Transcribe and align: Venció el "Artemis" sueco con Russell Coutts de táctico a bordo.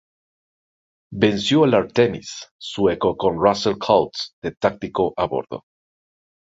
Venció 1.23 1.65
el 1.67 1.75
"Artemis" 1.81 2.33
sueco 2.57 3.15
con 3.15 3.37
Russell 3.39 3.77
Coutts 3.87 4.27
de 4.41 4.51
táctico 4.67 5.11
a 5.15 5.27
bordo. 5.37 5.65